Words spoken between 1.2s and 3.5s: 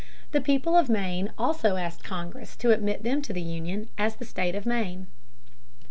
also asked Congress to admit them to the